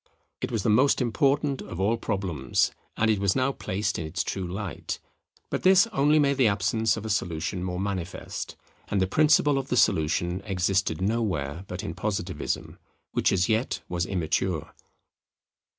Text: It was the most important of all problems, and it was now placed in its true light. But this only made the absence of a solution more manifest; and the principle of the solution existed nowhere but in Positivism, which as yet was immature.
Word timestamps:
It 0.41 0.51
was 0.51 0.63
the 0.63 0.69
most 0.71 0.99
important 0.99 1.61
of 1.61 1.79
all 1.79 1.95
problems, 1.95 2.71
and 2.97 3.11
it 3.11 3.19
was 3.19 3.35
now 3.35 3.51
placed 3.51 3.99
in 3.99 4.05
its 4.07 4.23
true 4.23 4.47
light. 4.51 4.99
But 5.51 5.61
this 5.61 5.85
only 5.93 6.17
made 6.17 6.37
the 6.37 6.47
absence 6.47 6.97
of 6.97 7.05
a 7.05 7.09
solution 7.11 7.63
more 7.63 7.79
manifest; 7.79 8.55
and 8.87 8.99
the 8.99 9.05
principle 9.05 9.59
of 9.59 9.67
the 9.67 9.77
solution 9.77 10.41
existed 10.43 11.01
nowhere 11.03 11.65
but 11.67 11.83
in 11.83 11.93
Positivism, 11.93 12.79
which 13.11 13.31
as 13.31 13.47
yet 13.47 13.81
was 13.87 14.07
immature. 14.07 14.73